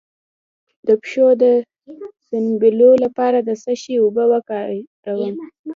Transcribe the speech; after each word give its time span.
د 0.87 0.89
پښو 1.01 1.27
د 1.41 1.43
سپینولو 2.23 2.89
لپاره 3.03 3.37
د 3.47 3.49
څه 3.63 3.71
شي 3.81 3.95
اوبه 4.03 4.23
وکاروم؟ 4.33 5.33